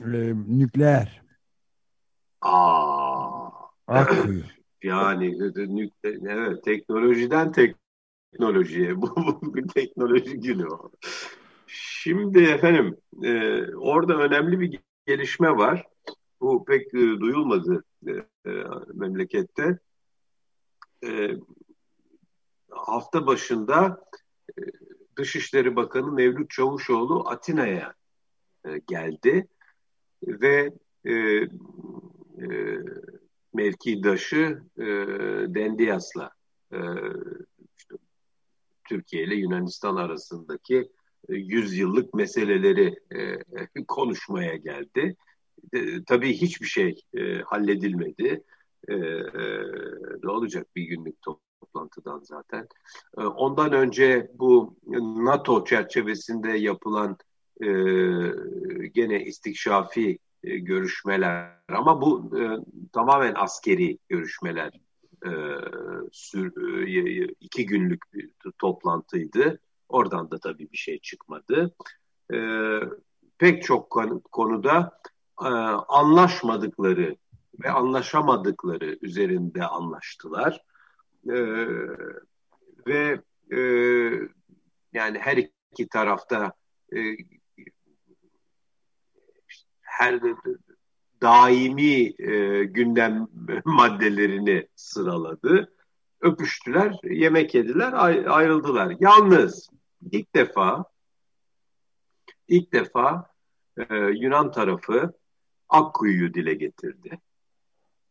Ee, 0.01 0.35
nükleer. 0.49 1.20
Aa. 2.41 3.51
Akkuyu. 3.87 4.43
Yani 4.83 5.39
nükleer, 5.57 6.37
evet 6.37 6.65
teknolojiden 6.65 7.53
teknolojiye 7.53 8.97
bu, 9.03 9.17
bu 9.17 9.55
bir 9.55 9.69
teknoloji 9.69 10.41
günü. 10.41 10.69
Şimdi 11.67 12.43
efendim 12.43 12.97
e, 13.23 13.63
orada 13.75 14.17
önemli 14.17 14.61
bir 14.61 14.81
gelişme 15.07 15.51
var. 15.51 15.87
Bu 16.41 16.65
pek 16.65 16.95
e, 16.95 16.99
duyulmadı 16.99 17.85
e, 18.07 18.11
e, 18.51 18.65
memlekette. 18.95 19.79
E, 21.05 21.31
hafta 22.71 23.27
başında 23.27 24.05
e, 24.59 24.63
Dışişleri 25.17 25.77
Bakanı 25.77 26.13
Mevlüt 26.13 26.51
Çavuşoğlu 26.51 27.29
Atina'ya 27.29 27.95
e, 28.65 28.79
geldi 28.79 29.49
ve 30.27 30.73
e, 31.07 31.47
e, 32.41 32.79
mevkidaşı 33.55 34.63
e, 34.79 34.85
Dendias'la 35.55 36.31
e, 36.73 36.79
işte, 37.79 37.95
Türkiye 38.89 39.25
ile 39.25 39.35
Yunanistan 39.35 39.97
arasındaki 39.97 40.89
e, 41.29 41.35
yüzyıllık 41.35 42.15
meseleleri 42.15 42.95
e, 43.15 43.39
konuşmaya 43.89 44.57
geldi. 44.57 45.17
E, 45.73 46.05
tabii 46.05 46.33
hiçbir 46.33 46.67
şey 46.67 47.01
e, 47.15 47.39
halledilmedi. 47.41 48.45
E, 48.89 48.95
e, 48.95 49.63
ne 50.23 50.31
olacak 50.31 50.67
bir 50.77 50.83
günlük 50.83 51.17
toplantıdan 51.23 52.21
zaten. 52.23 52.69
E, 53.19 53.21
ondan 53.21 53.73
önce 53.73 54.31
bu 54.35 54.77
NATO 55.25 55.65
çerçevesinde 55.65 56.51
yapılan 56.51 57.17
e, 57.61 57.67
gene 58.95 59.25
istikşafi 59.25 60.19
e, 60.45 60.59
görüşmeler 60.59 61.51
ama 61.69 62.01
bu 62.01 62.39
e, 62.41 62.45
tamamen 62.93 63.35
askeri 63.37 63.99
görüşmeler 64.09 64.73
e, 65.27 65.31
sür, 66.13 66.53
e, 66.87 67.35
iki 67.41 67.67
günlük 67.67 68.15
bir 68.15 68.31
toplantıydı. 68.59 69.61
Oradan 69.89 70.31
da 70.31 70.39
tabii 70.39 70.73
bir 70.73 70.77
şey 70.77 70.99
çıkmadı. 70.99 71.75
E, 72.33 72.39
pek 73.39 73.63
çok 73.63 73.91
konuda 74.33 75.01
e, 75.43 75.49
anlaşmadıkları 75.89 77.17
ve 77.65 77.71
anlaşamadıkları 77.71 78.99
üzerinde 79.03 79.65
anlaştılar. 79.65 80.65
E, 81.29 81.37
ve 82.87 83.21
e, 83.53 83.61
yani 84.93 85.19
her 85.19 85.37
iki 85.73 85.89
tarafta 85.89 86.53
e, 86.93 86.99
her 90.01 90.21
daimi 91.23 92.13
e, 92.19 92.65
gündem 92.65 93.29
maddelerini 93.65 94.69
sıraladı. 94.77 95.73
Öpüştüler, 96.21 96.99
yemek 97.05 97.55
yediler, 97.55 97.93
ayrıldılar. 98.27 98.97
Yalnız 99.01 99.71
ilk 100.13 100.35
defa 100.35 100.85
ilk 102.49 102.73
defa 102.73 103.31
e, 103.77 103.97
Yunan 103.97 104.53
tarafı 104.53 105.13
Akkuyu'yu 105.69 106.35
dile 106.35 106.55
getirdi. 106.55 107.19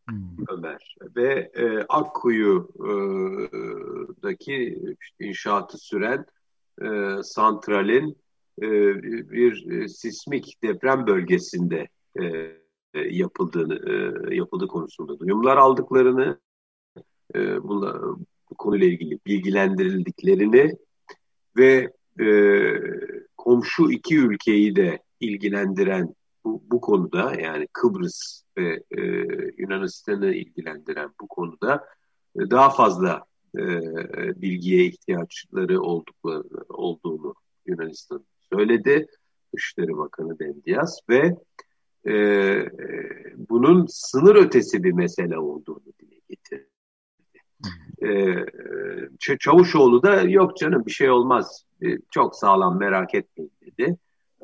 Hmm. 0.10 0.38
Ömer 0.50 0.96
ve 1.16 1.52
e, 1.54 1.86
Akkuyu'daki 1.90 2.78
işte 5.02 5.26
inşaatı 5.26 5.78
süren 5.78 6.26
e, 6.82 6.88
santralin 7.24 8.18
e, 8.62 8.70
bir 9.32 9.72
e, 9.72 9.88
sismik 9.88 10.64
deprem 10.64 11.08
bölgesinde 11.08 11.88
e, 12.22 12.56
yapıldığını 12.94 14.34
yapıldığı 14.36 14.68
konusunda 14.68 15.20
duyumlar 15.20 15.58
aldıklarını 15.58 16.40
bunla, 17.36 18.02
bu 18.50 18.56
konuyla 18.58 18.88
ilgili 18.88 19.20
bilgilendirildiklerini 19.26 20.72
ve 21.58 21.94
komşu 23.38 23.92
iki 23.92 24.18
ülkeyi 24.18 24.76
de 24.76 25.00
ilgilendiren 25.20 26.16
bu, 26.46 26.64
bu 26.72 26.82
konuda 26.82 27.36
yani 27.42 27.68
Kıbrıs 27.74 28.44
ve 28.58 28.84
e, 28.92 29.02
Yunanistan'ı 29.58 30.34
ilgilendiren 30.34 31.10
bu 31.22 31.28
konuda 31.28 31.86
e, 32.36 32.50
daha 32.50 32.70
fazla 32.70 33.26
e, 33.58 33.62
bilgiye 34.42 34.86
ihtiyaçları 34.86 35.82
oldukları, 35.82 36.44
olduğunu 36.70 37.34
Yunanistan 37.66 38.26
söyledi. 38.54 39.08
Dışişleri 39.56 39.98
Bakanı 39.98 40.40
Dendias 40.40 41.00
ve 41.10 41.36
e, 42.08 42.14
bunun 43.50 43.86
sınır 43.90 44.36
ötesi 44.36 44.84
bir 44.84 44.92
mesele 44.92 45.38
olduğunu 45.38 45.94
dile 46.00 46.20
getirdi. 46.30 46.70
E, 48.04 49.38
Çavuşoğlu 49.40 50.04
da 50.04 50.22
yok 50.22 50.58
canım 50.58 50.86
bir 50.86 50.92
şey 50.92 51.10
olmaz 51.10 51.66
e, 51.82 51.88
çok 52.12 52.36
sağlam 52.36 52.80
merak 52.80 53.16
etmeyin 53.16 53.52
dedi. 53.62 53.98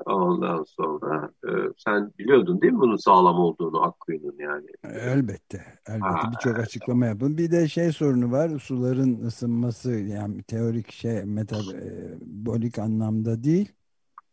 Ondan 0.05 0.63
sonra 0.63 1.31
e, 1.47 1.49
sen 1.77 2.11
biliyordun 2.19 2.61
değil 2.61 2.73
mi 2.73 2.79
bunun 2.79 2.95
sağlam 2.95 3.39
olduğunu 3.39 3.83
Akkuyu'nun 3.83 4.35
yani? 4.39 4.67
Elbette. 4.83 5.65
Elbette 5.87 6.31
birçok 6.31 6.59
açıklama 6.59 7.05
yapın. 7.05 7.37
Bir 7.37 7.51
de 7.51 7.67
şey 7.67 7.91
sorunu 7.91 8.31
var. 8.31 8.59
Suların 8.59 9.25
ısınması 9.25 9.91
yani 9.91 10.43
teorik 10.43 10.91
şey 10.91 11.23
metabolik 11.23 12.79
anlamda 12.79 13.43
değil. 13.43 13.71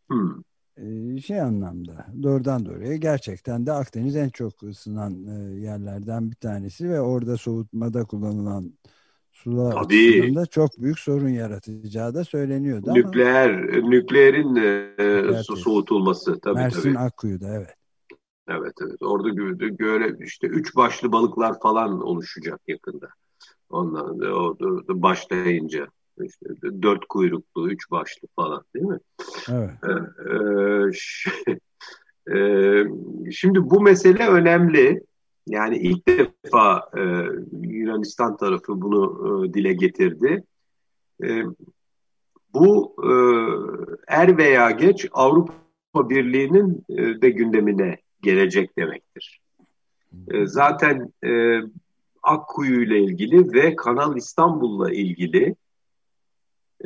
Hmm. 0.09 0.43
Şey 1.19 1.41
anlamda 1.41 2.07
doğrudan 2.23 2.65
doğruya 2.65 2.95
gerçekten 2.95 3.65
de 3.65 3.71
Akdeniz 3.71 4.15
en 4.15 4.29
çok 4.29 4.63
ısınan 4.63 5.11
yerlerden 5.53 6.31
bir 6.31 6.35
tanesi 6.35 6.89
ve 6.89 7.01
orada 7.01 7.37
soğutmada 7.37 8.05
kullanılan 8.05 8.73
sular 9.31 9.77
açısından 9.77 10.45
çok 10.45 10.77
büyük 10.77 10.99
sorun 10.99 11.29
yaratacağı 11.29 12.13
da 12.13 12.23
söyleniyordu 12.23 12.91
Nükleer, 12.93 13.49
ama, 13.49 13.89
nükleerin 13.89 14.55
e, 14.55 15.43
su 15.43 15.57
soğutulması 15.57 16.39
tabii 16.39 16.55
Mersin 16.55 16.81
tabii. 16.81 16.99
Akkuyu'da 16.99 17.47
evet. 17.47 17.75
Evet 18.47 18.73
evet 18.81 19.01
orada 19.01 19.29
göre 19.67 20.15
işte 20.19 20.47
üç 20.47 20.75
başlı 20.75 21.11
balıklar 21.11 21.59
falan 21.59 22.01
oluşacak 22.01 22.61
yakında. 22.67 23.09
Ondan 23.69 24.19
o, 24.19 24.57
başlayınca 24.89 25.87
işte 26.21 26.45
dört 26.81 27.05
kuyruklu, 27.05 27.71
üç 27.71 27.91
başlı 27.91 28.27
falan 28.35 28.63
değil 28.75 28.85
mi? 28.85 28.99
Evet. 29.51 29.69
Ee, 29.83 29.93
e, 32.37 32.83
şimdi 33.31 33.69
bu 33.69 33.81
mesele 33.81 34.27
önemli. 34.27 35.03
Yani 35.47 35.77
ilk 35.77 36.07
defa 36.07 36.89
e, 36.97 37.01
Yunanistan 37.61 38.37
tarafı 38.37 38.81
bunu 38.81 39.45
e, 39.45 39.53
dile 39.53 39.73
getirdi. 39.73 40.43
E, 41.23 41.43
bu 42.53 42.95
e, 43.03 43.11
er 44.07 44.37
veya 44.37 44.71
geç 44.71 45.07
Avrupa 45.11 46.09
Birliği'nin 46.09 46.85
e, 46.89 47.21
de 47.21 47.29
gündemine 47.29 47.97
gelecek 48.21 48.77
demektir. 48.77 49.41
E, 50.27 50.47
zaten 50.47 51.13
e, 51.25 51.61
Akkuyu 52.23 52.83
ile 52.83 52.99
ilgili 52.99 53.53
ve 53.53 53.75
Kanal 53.75 54.17
İstanbul'la 54.17 54.91
ilgili 54.91 55.55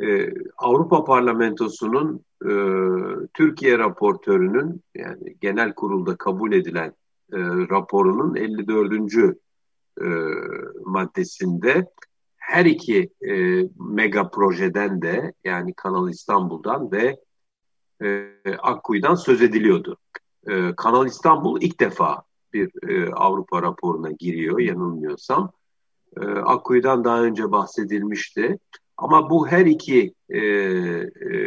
e, 0.02 0.34
Avrupa 0.58 1.04
Parlamentosu'nun 1.04 2.24
e, 2.44 2.52
Türkiye 3.34 3.78
raportörünün 3.78 4.82
yani 4.94 5.36
genel 5.40 5.74
kurulda 5.74 6.16
kabul 6.16 6.52
edilen 6.52 6.94
e, 7.32 7.38
raporunun 7.70 8.34
54. 8.34 9.36
E, 10.00 10.06
maddesinde 10.84 11.86
her 12.36 12.64
iki 12.64 13.10
e, 13.28 13.62
mega 13.78 14.30
projeden 14.30 15.02
de 15.02 15.32
yani 15.44 15.74
Kanal 15.74 16.08
İstanbul'dan 16.08 16.92
ve 16.92 17.16
e, 18.02 18.32
Akkuyu'dan 18.62 19.14
söz 19.14 19.42
ediliyordu. 19.42 19.96
E, 20.48 20.74
Kanal 20.76 21.06
İstanbul 21.06 21.62
ilk 21.62 21.80
defa 21.80 22.22
bir 22.52 22.88
e, 22.88 23.12
Avrupa 23.12 23.62
raporuna 23.62 24.10
giriyor 24.10 24.58
yanılmıyorsam. 24.58 25.52
E, 26.16 26.24
Akkuyu'dan 26.26 27.04
daha 27.04 27.22
önce 27.22 27.50
bahsedilmişti. 27.52 28.58
Ama 28.98 29.30
bu 29.30 29.48
her 29.48 29.66
iki 29.66 30.14
e, 30.30 30.38
e, 30.38 31.38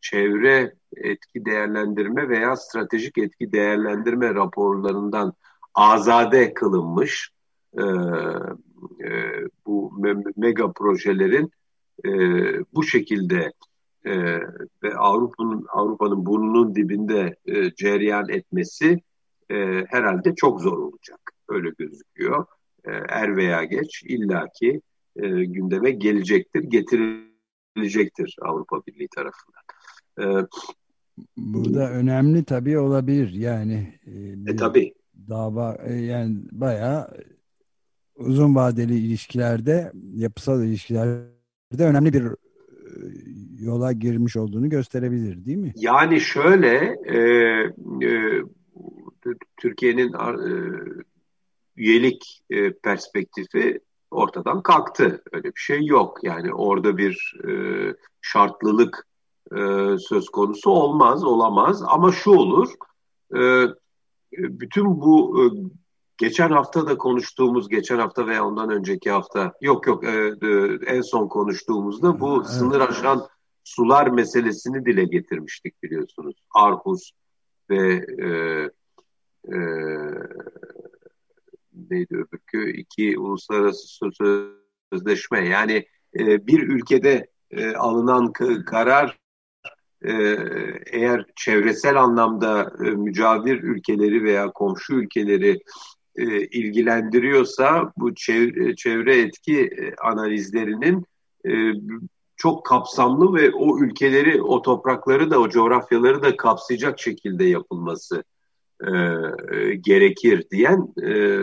çevre 0.00 0.74
etki 0.96 1.44
değerlendirme 1.44 2.28
veya 2.28 2.56
stratejik 2.56 3.18
etki 3.18 3.52
değerlendirme 3.52 4.34
raporlarından 4.34 5.32
azade 5.74 6.54
kılınmış 6.54 7.30
e, 7.78 7.82
e, 9.04 9.10
bu 9.66 9.92
mega 10.36 10.72
projelerin 10.72 11.52
e, 12.04 12.10
bu 12.74 12.82
şekilde 12.82 13.52
e, 14.04 14.40
ve 14.82 14.96
Avrupa'nın 14.96 15.66
Avrupa'nın 15.68 16.26
burnunun 16.26 16.74
dibinde 16.74 17.36
e, 17.46 17.74
cereyan 17.74 18.28
etmesi 18.28 19.00
e, 19.50 19.84
herhalde 19.88 20.34
çok 20.34 20.60
zor 20.60 20.78
olacak. 20.78 21.20
Öyle 21.48 21.70
gözüküyor. 21.78 22.46
E, 22.84 22.90
er 22.90 23.36
veya 23.36 23.64
geç 23.64 24.02
illaki 24.02 24.80
e, 25.18 25.44
gündeme 25.44 25.90
gelecektir, 25.90 26.62
getirilecektir 26.62 28.36
Avrupa 28.42 28.80
Birliği 28.86 29.08
tarafından. 29.08 29.62
E, 30.20 30.46
Burada 31.36 31.90
önemli 31.90 32.44
tabii 32.44 32.78
olabilir 32.78 33.32
yani. 33.32 33.98
E, 34.06 34.52
e 34.52 34.56
tabii. 34.56 34.94
Dava 35.28 35.78
e, 35.86 35.94
yani 35.94 36.36
bayağı 36.52 37.08
uzun 38.16 38.54
vadeli 38.54 38.98
ilişkilerde, 38.98 39.92
yapısal 40.14 40.64
ilişkilerde 40.64 41.28
önemli 41.80 42.12
bir 42.12 42.22
e, 42.22 42.32
yola 43.60 43.92
girmiş 43.92 44.36
olduğunu 44.36 44.68
gösterebilir 44.68 45.44
değil 45.44 45.58
mi? 45.58 45.72
Yani 45.76 46.20
şöyle 46.20 46.96
e, 47.04 47.18
e, 48.06 48.42
Türkiye'nin 49.56 50.12
e, 50.12 50.52
üyelik 51.76 52.42
e, 52.50 52.72
perspektifi 52.72 53.80
ortadan 54.10 54.62
kalktı. 54.62 55.22
Öyle 55.32 55.48
bir 55.48 55.60
şey 55.60 55.86
yok. 55.86 56.18
Yani 56.22 56.54
orada 56.54 56.96
bir 56.96 57.34
e, 57.48 57.52
şartlılık 58.20 59.06
e, 59.52 59.58
söz 59.98 60.28
konusu 60.28 60.70
olmaz, 60.70 61.24
olamaz. 61.24 61.82
Ama 61.86 62.12
şu 62.12 62.30
olur, 62.30 62.72
e, 63.36 63.66
bütün 64.32 65.00
bu 65.00 65.42
e, 65.42 65.44
geçen 66.18 66.50
hafta 66.50 66.86
da 66.86 66.98
konuştuğumuz, 66.98 67.68
geçen 67.68 67.98
hafta 67.98 68.26
veya 68.26 68.46
ondan 68.46 68.70
önceki 68.70 69.10
hafta, 69.10 69.52
yok 69.60 69.86
yok 69.86 70.04
e, 70.04 70.34
e, 70.42 70.78
en 70.86 71.00
son 71.00 71.28
konuştuğumuzda 71.28 72.20
bu 72.20 72.36
evet. 72.36 72.46
sınır 72.46 72.80
aşan 72.80 73.26
sular 73.64 74.06
meselesini 74.06 74.84
dile 74.86 75.04
getirmiştik 75.04 75.82
biliyorsunuz. 75.82 76.36
Arhus 76.54 77.10
ve 77.70 78.06
e, 78.18 78.28
e, 79.54 79.58
neydi 81.90 82.16
öbürkü? 82.16 82.70
İki 82.70 83.18
uluslararası 83.18 84.08
sözleşme. 84.92 85.48
Yani 85.48 85.86
e, 86.18 86.46
bir 86.46 86.62
ülkede 86.62 87.26
e, 87.50 87.74
alınan 87.74 88.32
karar 88.66 89.18
e, 90.02 90.12
eğer 90.86 91.24
çevresel 91.36 92.02
anlamda 92.02 92.72
e, 92.84 92.90
mücavir 92.90 93.62
ülkeleri 93.62 94.24
veya 94.24 94.50
komşu 94.50 94.94
ülkeleri 94.94 95.58
e, 96.16 96.40
ilgilendiriyorsa 96.40 97.92
bu 97.96 98.14
çevre, 98.14 98.76
çevre 98.76 99.20
etki 99.20 99.60
e, 99.60 99.94
analizlerinin 100.04 101.04
e, 101.48 101.72
çok 102.36 102.66
kapsamlı 102.66 103.34
ve 103.34 103.50
o 103.50 103.78
ülkeleri, 103.78 104.42
o 104.42 104.62
toprakları 104.62 105.30
da, 105.30 105.40
o 105.40 105.48
coğrafyaları 105.48 106.22
da 106.22 106.36
kapsayacak 106.36 107.00
şekilde 107.00 107.44
yapılması 107.44 108.24
e, 108.86 108.90
gerekir 109.74 110.46
diyen 110.50 110.94
e, 111.02 111.40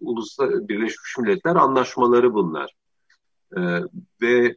Uluslar 0.00 0.68
Birleşmiş 0.68 1.18
Milletler 1.18 1.56
anlaşmaları 1.56 2.34
bunlar. 2.34 2.74
E, 3.56 3.60
ve 4.22 4.56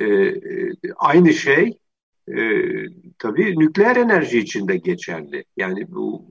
e, 0.00 0.34
aynı 0.96 1.32
şey 1.32 1.78
e, 2.28 2.62
tabii 3.18 3.58
nükleer 3.58 3.96
enerji 3.96 4.38
için 4.38 4.68
de 4.68 4.76
geçerli. 4.76 5.44
Yani 5.56 5.86
bu 5.88 6.24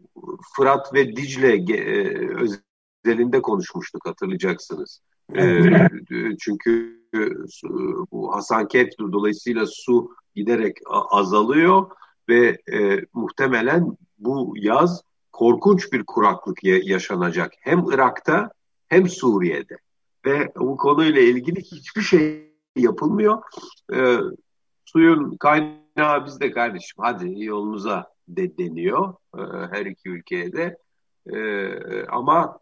Fırat 0.56 0.94
ve 0.94 1.16
Dicle 1.16 1.76
e, 1.76 2.18
özelinde 3.06 3.42
konuşmuştuk 3.42 4.06
hatırlayacaksınız. 4.06 5.02
E, 5.36 5.62
çünkü 6.40 6.98
bu 8.12 8.36
Hasankeyf 8.36 8.90
dolayısıyla 9.00 9.66
su 9.66 10.12
giderek 10.36 10.78
azalıyor 11.12 11.92
ve 12.30 12.58
e, 12.74 13.02
muhtemelen 13.13 13.98
bu 14.17 14.53
yaz 14.58 15.01
korkunç 15.32 15.93
bir 15.93 16.03
kuraklık 16.03 16.63
yaşanacak. 16.63 17.53
Hem 17.60 17.80
Irak'ta 17.91 18.51
hem 18.88 19.10
Suriye'de. 19.10 19.77
Ve 20.25 20.51
bu 20.56 20.77
konuyla 20.77 21.21
ilgili 21.21 21.62
hiçbir 21.62 22.01
şey 22.01 22.53
yapılmıyor. 22.75 23.41
E, 23.93 24.17
suyun 24.86 25.38
kaynağı 25.38 26.25
bizde 26.25 26.51
kardeşim 26.51 26.95
hadi 26.97 27.43
yolunuza 27.43 28.13
de 28.27 28.58
deniyor 28.58 29.13
e, 29.38 29.41
her 29.71 29.86
iki 29.86 30.10
ülkeye 30.10 30.53
de. 30.53 30.77
E, 31.34 32.06
ama 32.06 32.60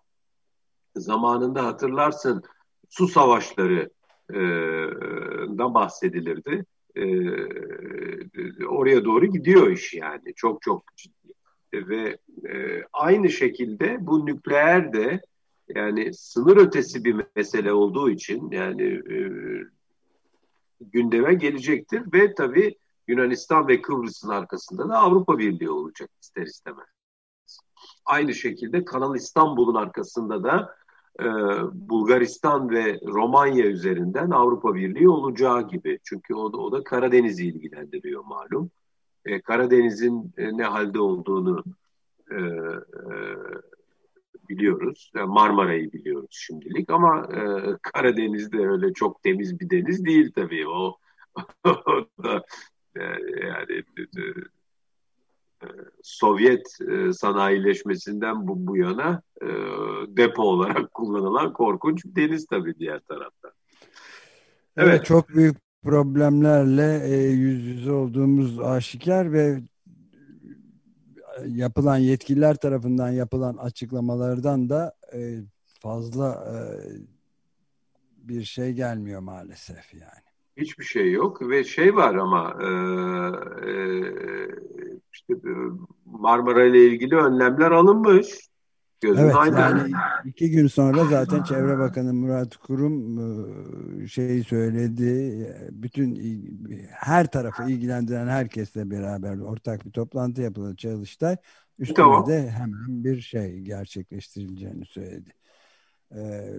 zamanında 0.96 1.66
hatırlarsın 1.66 2.44
su 2.90 3.08
savaşları 3.08 3.90
e, 4.30 4.40
da 5.58 5.74
bahsedilirdi. 5.74 6.66
E, 6.96 7.06
oraya 8.66 9.06
doğru 9.06 9.26
gidiyor 9.26 9.68
iş 9.68 9.94
yani 9.94 10.34
çok 10.36 10.62
çok 10.62 10.84
ciddi. 10.96 11.35
Ve 11.88 12.18
e, 12.50 12.84
aynı 12.94 13.30
şekilde 13.30 13.98
bu 14.00 14.26
nükleer 14.26 14.94
de 14.94 15.22
yani 15.76 16.14
sınır 16.14 16.58
ötesi 16.58 17.04
bir 17.04 17.26
mesele 17.36 17.74
olduğu 17.74 18.10
için 18.10 18.52
yani 18.52 18.84
e, 18.84 19.18
gündeme 20.82 21.34
gelecektir 21.34 22.04
ve 22.14 22.34
tabii 22.34 22.76
Yunanistan 23.08 23.68
ve 23.68 23.82
Kıbrıs'ın 23.82 24.30
arkasında 24.30 24.90
da 24.90 24.98
Avrupa 24.98 25.38
Birliği 25.38 25.70
olacak 25.70 26.10
ister 26.22 26.44
istemez. 26.44 26.88
Aynı 28.06 28.34
şekilde 28.34 28.86
Kanal 28.86 29.16
İstanbul'un 29.16 29.76
arkasında 29.76 30.44
da 30.44 30.76
e, 31.20 31.26
Bulgaristan 31.74 32.70
ve 32.70 33.00
Romanya 33.06 33.66
üzerinden 33.66 34.32
Avrupa 34.32 34.76
Birliği 34.76 35.10
olacağı 35.10 35.68
gibi. 35.68 36.00
Çünkü 36.04 36.36
o 36.36 36.54
da, 36.54 36.58
o 36.58 36.72
da 36.72 36.84
Karadeniz'i 36.84 37.48
ilgilendiriyor 37.48 38.24
malum. 38.24 38.72
E, 39.26 39.42
Karadeniz'in 39.42 40.34
e, 40.38 40.58
ne 40.58 40.64
halde 40.64 41.00
olduğunu 41.00 41.64
e, 42.32 42.36
e, 42.36 43.16
biliyoruz. 44.50 45.12
Yani 45.16 45.28
Marmara'yı 45.28 45.94
biliyoruz 45.94 46.30
şimdilik 46.32 46.90
ama 46.90 47.28
e, 47.34 47.42
Karadeniz'de 47.82 48.58
öyle 48.58 48.94
çok 48.94 49.24
temiz 49.24 49.60
bir 49.60 49.70
deniz 49.70 50.06
değil 50.06 50.32
tabii. 50.36 50.68
O, 50.68 50.98
o 51.66 52.08
da 52.24 52.44
e, 52.96 53.04
yani 53.46 53.84
e, 53.98 54.22
e, 55.64 55.68
Sovyet 56.04 56.68
e, 56.82 57.14
sanayileşmesinden 57.14 58.48
bu, 58.48 58.68
bu 58.68 58.78
yana 58.78 59.22
e, 59.42 59.48
depo 60.08 60.44
olarak 60.44 60.92
kullanılan 60.94 61.54
korkunç 61.54 62.06
bir 62.06 62.16
deniz 62.16 62.46
tabii 62.46 62.80
diğer 62.80 63.00
taraftan. 63.00 63.52
Evet, 64.78 64.90
evet 64.90 65.06
çok 65.06 65.30
büyük 65.30 65.65
problemlerle 65.86 67.02
e, 67.10 67.30
yüz 67.30 67.66
yüze 67.66 67.92
olduğumuz 67.92 68.60
aşikar 68.60 69.34
ve 69.34 69.62
yapılan 71.48 71.98
yetkililer 71.98 72.56
tarafından 72.56 73.10
yapılan 73.10 73.58
açıklamalardan 73.58 74.70
da 74.70 74.96
e, 75.14 75.40
fazla 75.82 76.46
e, 76.52 76.58
bir 78.28 78.44
şey 78.44 78.74
gelmiyor 78.74 79.22
maalesef 79.22 79.94
yani. 79.94 80.26
Hiçbir 80.58 80.84
şey 80.84 81.12
yok 81.12 81.50
ve 81.50 81.64
şey 81.64 81.96
var 81.96 82.16
ama 82.16 82.58
e, 82.62 82.68
e, 83.70 83.82
işte 85.14 85.34
e, 85.34 85.54
Marmara 86.06 86.64
ile 86.64 86.86
ilgili 86.86 87.16
önlemler 87.16 87.72
alınmış. 87.72 88.50
Gözün 89.02 89.24
evet 89.24 89.36
yani 89.36 89.92
iki 90.26 90.52
gün 90.52 90.68
sonra 90.68 91.06
zaten 91.06 91.44
Çevre 91.44 91.80
Bakanı 91.80 92.14
Murat 92.14 92.58
Kurum 92.58 93.20
e, 94.04 94.08
şeyi 94.08 94.44
söyledi. 94.44 95.48
Bütün 95.72 96.16
her 96.92 97.28
tarafı 97.28 97.64
ilgilendiren 97.64 98.28
herkesle 98.28 98.92
beraber 98.92 99.38
ortak 99.38 99.86
bir 99.86 99.92
toplantı 99.92 100.42
yapıldı 100.42 100.76
Çalıştay. 100.76 101.38
Üstüne 101.80 101.96
tamam. 101.96 102.28
de 102.28 102.50
hemen 102.50 103.04
bir 103.04 103.22
şey 103.22 103.60
gerçekleştirileceğini 103.60 104.86
söyledi. 104.86 105.30
Ee, 106.16 106.56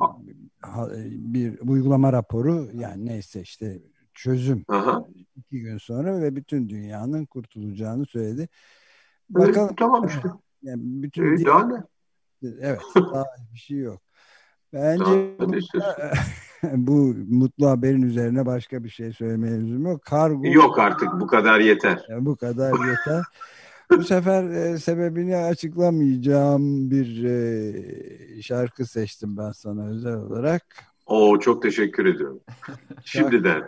bir 1.11 1.61
uygulama 1.68 2.12
raporu 2.12 2.68
yani 2.75 3.07
neyse 3.07 3.40
işte 3.40 3.83
çözüm 4.14 4.64
Aha. 4.68 5.05
iki 5.37 5.61
gün 5.61 5.79
sonra 5.79 6.20
ve 6.20 6.37
bütün 6.37 6.68
dünyanın 6.68 7.27
kurtulacağını 7.27 8.07
söyledi. 8.07 8.49
Bakalım. 9.31 9.66
Evet, 9.66 9.79
tamam 9.79 10.07
işte. 10.07 10.29
Yani 10.62 10.81
bütün 10.85 11.37
ee, 11.37 11.44
daha 11.44 11.66
ne? 11.66 11.83
Evet 12.61 12.80
daha 12.96 13.24
bir 13.54 13.59
şey 13.59 13.78
yok. 13.78 14.00
Bence 14.72 15.37
bu 16.72 17.14
mutlu 17.28 17.68
haberin 17.68 18.02
üzerine 18.02 18.46
başka 18.46 18.85
bir 18.85 18.88
şey 18.88 19.12
söylemeye 19.12 19.61
lüzum 19.61 19.87
yok. 19.87 20.02
Kargo, 20.02 20.46
yok 20.46 20.78
artık 20.78 21.09
bu 21.20 21.26
kadar 21.26 21.61
yeter. 21.61 22.06
Yani 22.09 22.26
bu 22.26 22.37
kadar 22.37 22.72
yeter. 22.72 23.22
bu 23.90 24.04
sefer 24.04 24.44
e, 24.50 24.78
sebebini 24.78 25.37
açıklamayacağım 25.37 26.90
bir 26.90 27.24
e, 27.24 28.42
şarkı 28.42 28.87
seçtim 28.87 29.37
ben 29.37 29.52
sana 29.52 29.88
özel 29.88 30.16
olarak. 30.16 30.62
Oo 31.06 31.38
çok 31.38 31.62
teşekkür 31.62 32.06
ediyorum. 32.06 32.40
Şimdiden. 33.04 33.62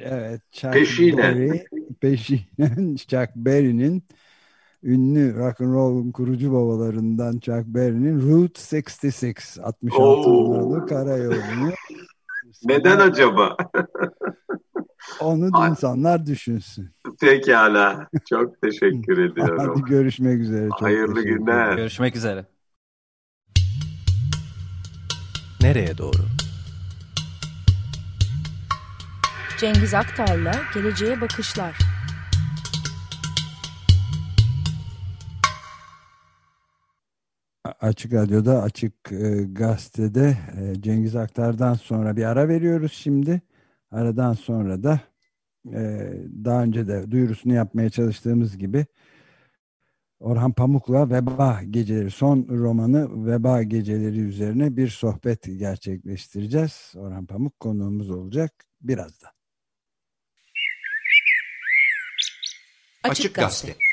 evet. 0.00 0.40
Chuck 0.52 0.72
peşinen. 0.72 1.18
Berry, 1.18 1.64
peşinen 2.00 2.96
Chuck 2.96 3.28
Berry'nin 3.36 4.04
ünlü 4.82 5.36
rock 5.36 5.60
and 5.60 5.74
roll'un 5.74 6.12
kurucu 6.12 6.52
babalarından 6.52 7.38
Chuck 7.38 7.66
Berry'nin 7.66 8.30
Route 8.30 8.60
66 8.60 9.62
66 9.62 10.30
numaralı 10.30 10.86
karayolunu. 10.86 11.72
Neden 12.64 12.98
acaba? 12.98 13.56
Onu 15.20 15.70
insanlar 15.70 16.26
düşünsün. 16.26 16.90
Pekala. 17.20 18.08
Çok 18.28 18.62
teşekkür 18.62 19.30
ediyorum. 19.30 19.58
Hadi 19.58 19.82
görüşmek 19.82 20.40
üzere. 20.40 20.68
Çok 20.68 20.82
Hayırlı 20.82 21.22
günler. 21.22 21.76
Görüşmek 21.76 22.16
üzere. 22.16 22.44
Nereye 25.60 25.98
doğru? 25.98 26.22
Cengiz 29.58 29.94
Aktar'la 29.94 30.52
Geleceğe 30.74 31.20
Bakışlar. 31.20 31.85
Açık 37.80 38.12
Radyo'da, 38.12 38.62
Açık 38.62 39.12
e, 39.12 39.44
Gazete'de 39.52 40.36
e, 40.60 40.82
Cengiz 40.82 41.16
Aktar'dan 41.16 41.74
sonra 41.74 42.16
bir 42.16 42.24
ara 42.24 42.48
veriyoruz 42.48 42.92
şimdi. 42.92 43.42
Aradan 43.90 44.32
sonra 44.32 44.82
da 44.82 45.00
e, 45.72 46.12
daha 46.44 46.62
önce 46.62 46.88
de 46.88 47.10
duyurusunu 47.10 47.54
yapmaya 47.54 47.90
çalıştığımız 47.90 48.58
gibi 48.58 48.86
Orhan 50.20 50.52
Pamuk'la 50.52 51.10
Veba 51.10 51.60
Geceleri 51.70 52.10
son 52.10 52.46
romanı 52.50 53.26
Veba 53.26 53.62
Geceleri 53.62 54.20
üzerine 54.20 54.76
bir 54.76 54.88
sohbet 54.88 55.42
gerçekleştireceğiz. 55.58 56.92
Orhan 56.96 57.26
Pamuk 57.26 57.60
konuğumuz 57.60 58.10
olacak 58.10 58.52
birazdan. 58.80 59.30
Açık 63.02 63.34
Gazete 63.34 63.85